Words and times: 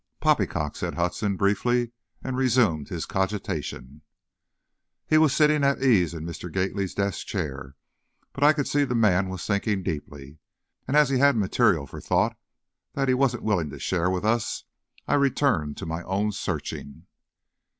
"Poppycock," 0.19 0.75
said 0.75 0.95
Hudson, 0.95 1.35
briefly, 1.37 1.91
and 2.23 2.35
resumed 2.35 2.89
his 2.89 3.05
cogitation. 3.05 4.01
He 5.05 5.19
was 5.19 5.31
sitting 5.31 5.63
at 5.63 5.83
ease 5.83 6.15
in 6.15 6.25
Mr. 6.25 6.51
Gately's 6.51 6.95
desk 6.95 7.27
chair, 7.27 7.75
but 8.33 8.43
I 8.43 8.51
could 8.51 8.67
see 8.67 8.83
the 8.83 8.95
man 8.95 9.29
was 9.29 9.45
thinking 9.45 9.83
deeply, 9.83 10.39
and 10.87 10.97
as 10.97 11.09
he 11.09 11.19
had 11.19 11.35
material 11.37 11.85
for 11.85 12.01
thought 12.01 12.35
that 12.93 13.09
he 13.09 13.13
wasn't 13.13 13.43
willing 13.43 13.69
to 13.69 13.77
share 13.77 14.09
with 14.09 14.25
us, 14.25 14.63
I 15.07 15.13
returned 15.13 15.77
to 15.77 15.85
my 15.85 16.01
own 16.01 16.31
searching. 16.31 17.05